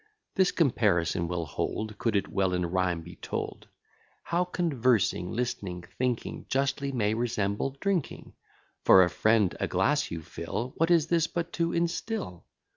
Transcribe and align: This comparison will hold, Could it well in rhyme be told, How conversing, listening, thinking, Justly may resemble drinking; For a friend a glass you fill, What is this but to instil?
This 0.33 0.51
comparison 0.51 1.27
will 1.27 1.45
hold, 1.45 1.99
Could 1.99 2.15
it 2.15 2.27
well 2.27 2.53
in 2.55 2.65
rhyme 2.65 3.01
be 3.03 3.17
told, 3.17 3.67
How 4.23 4.43
conversing, 4.43 5.31
listening, 5.31 5.83
thinking, 5.99 6.47
Justly 6.49 6.91
may 6.91 7.13
resemble 7.13 7.77
drinking; 7.79 8.33
For 8.83 9.03
a 9.03 9.11
friend 9.11 9.55
a 9.59 9.67
glass 9.67 10.09
you 10.09 10.23
fill, 10.23 10.73
What 10.77 10.89
is 10.89 11.05
this 11.09 11.27
but 11.27 11.53
to 11.53 11.71
instil? 11.75 12.47